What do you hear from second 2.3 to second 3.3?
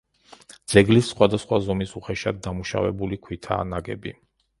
დამუშავებული